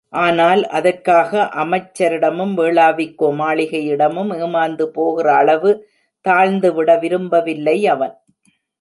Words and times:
ஆனால் 0.13 0.61
அதற்காக 0.69 1.31
அமைச்சரிடமும் 1.55 2.53
வேளாவிக்கோ 2.53 3.29
மாளிகையிடமும் 3.41 4.31
ஏமாந்துபோகிற 4.39 5.27
அளவு 5.41 5.71
தாழ்ந்துவிட 6.25 6.99
விரும்பவில்லை 6.99 7.77
அவன். 7.87 8.15